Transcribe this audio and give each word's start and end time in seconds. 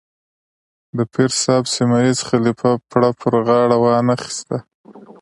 د 0.97 0.99
پیر 1.13 1.31
صاحب 1.41 1.65
سیمه 1.75 1.97
ییز 2.05 2.19
خلیفه 2.29 2.71
پړه 2.89 3.09
پر 3.19 3.33
غاړه 3.47 3.77
وانه 3.83 4.11
اخیسته. 4.17 4.57